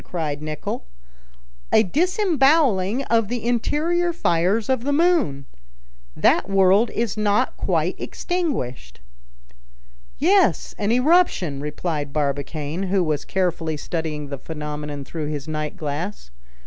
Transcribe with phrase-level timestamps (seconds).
[0.03, 0.87] cried Nicholl;
[1.71, 5.45] "a disemboweling of the interior fires of the moon!
[6.15, 8.99] That world is not quite extinguished."
[10.17, 16.31] "Yes, an eruption," replied Barbicane, who was carefully studying the phenomenon through his night glass.